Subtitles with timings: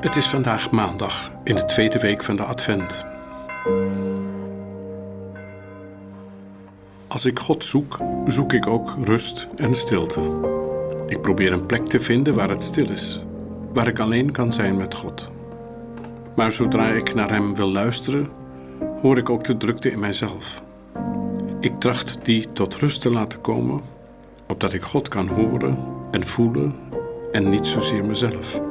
[0.00, 3.04] Het is vandaag maandag in de tweede week van de Advent.
[7.06, 10.20] Als ik God zoek, zoek ik ook rust en stilte.
[11.06, 13.20] Ik probeer een plek te vinden waar het stil is,
[13.72, 15.30] waar ik alleen kan zijn met God.
[16.36, 18.28] Maar zodra ik naar Hem wil luisteren,
[19.00, 20.62] hoor ik ook de drukte in mijzelf.
[21.60, 23.80] Ik tracht die tot rust te laten komen,
[24.48, 25.78] opdat ik God kan horen
[26.10, 26.74] en voelen
[27.32, 28.65] en niet zozeer mezelf.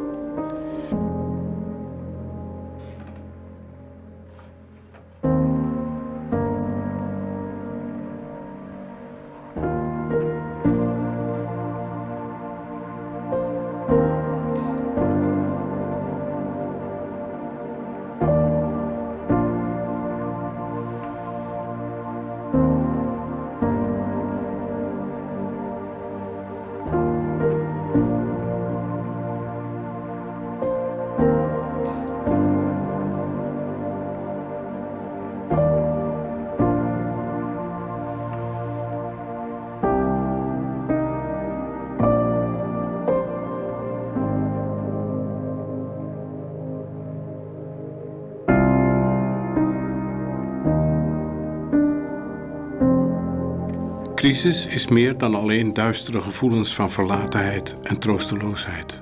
[54.26, 59.02] Crisis is meer dan alleen duistere gevoelens van verlatenheid en troosteloosheid.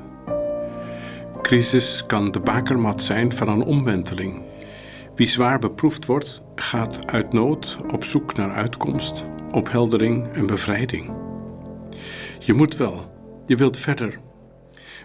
[1.41, 4.41] Crisis kan de bakermat zijn van een omwenteling.
[5.15, 11.13] Wie zwaar beproefd wordt, gaat uit nood op zoek naar uitkomst, opheldering en bevrijding.
[12.39, 13.11] Je moet wel,
[13.45, 14.19] je wilt verder.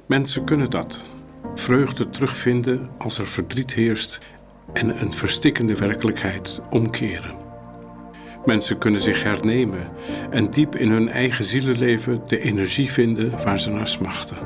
[0.06, 1.04] Mensen kunnen dat.
[1.54, 4.20] Vreugde terugvinden als er verdriet heerst
[4.72, 7.47] en een verstikkende werkelijkheid omkeren.
[8.48, 9.88] Mensen kunnen zich hernemen
[10.30, 14.36] en diep in hun eigen zielenleven de energie vinden waar ze naar smachten.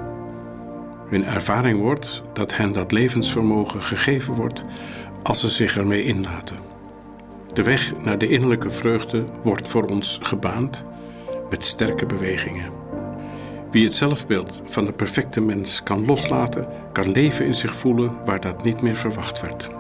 [1.09, 4.65] Hun ervaring wordt dat hen dat levensvermogen gegeven wordt
[5.23, 6.57] als ze zich ermee inlaten.
[7.53, 10.85] De weg naar de innerlijke vreugde wordt voor ons gebaand
[11.51, 12.71] met sterke bewegingen.
[13.71, 18.41] Wie het zelfbeeld van de perfecte mens kan loslaten, kan leven in zich voelen waar
[18.41, 19.71] dat niet meer verwacht werd.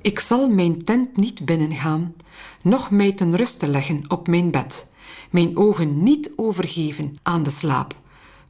[0.00, 2.14] Ik zal mijn tent niet binnengaan,
[2.62, 4.86] noch mij ten ruste leggen op mijn bed,
[5.30, 7.94] mijn ogen niet overgeven aan de slaap,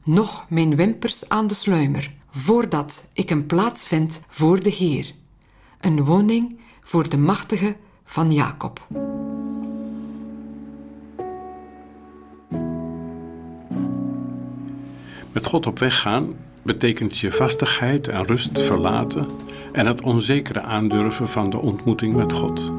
[0.03, 5.13] noch mijn wimpers aan de sluimer, voordat ik een plaats vind voor de Heer,
[5.79, 8.87] een woning voor de machtige van Jacob.
[15.31, 16.29] Met God op weg gaan
[16.61, 19.25] betekent je vastigheid en rust verlaten
[19.71, 22.71] en het onzekere aandurven van de ontmoeting met God.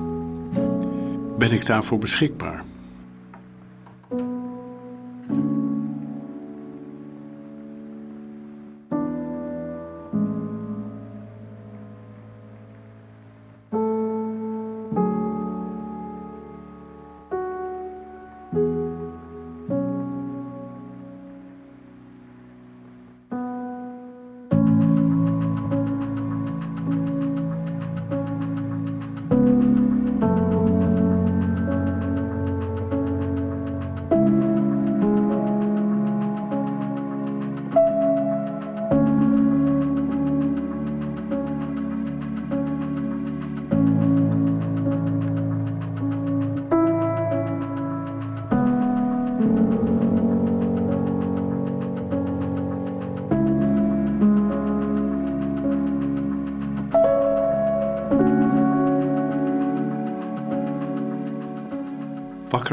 [1.39, 2.65] Ben ik daarvoor beschikbaar?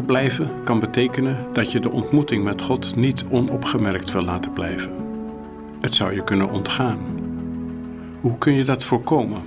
[0.07, 4.91] Blijven kan betekenen dat je de ontmoeting met God niet onopgemerkt wil laten blijven.
[5.79, 6.97] Het zou je kunnen ontgaan.
[8.21, 9.41] Hoe kun je dat voorkomen?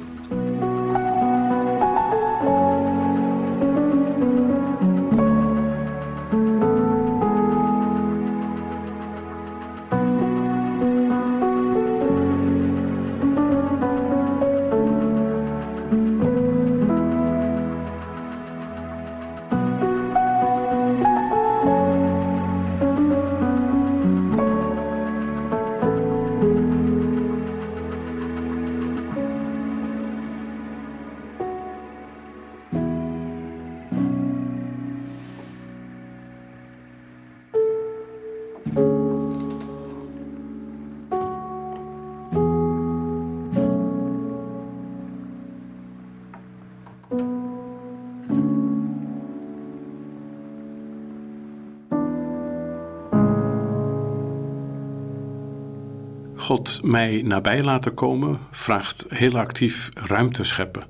[56.50, 60.86] God mij nabij laten komen vraagt heel actief ruimte scheppen.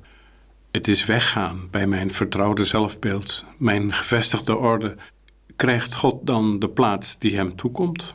[0.70, 4.96] Het is weggaan bij mijn vertrouwde zelfbeeld, mijn gevestigde orde.
[5.56, 8.14] Krijgt God dan de plaats die hem toekomt?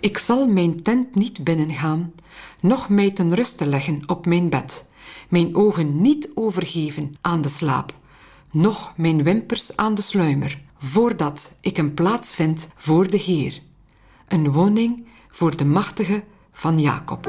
[0.00, 2.12] Ik zal mijn tent niet binnengaan,
[2.60, 4.84] noch mij ten ruste leggen op mijn bed,
[5.28, 7.94] mijn ogen niet overgeven aan de slaap,
[8.50, 13.60] noch mijn wimpers aan de sluimer, voordat ik een plaats vind voor de Heer,
[14.28, 17.28] een woning voor de machtige van Jacob.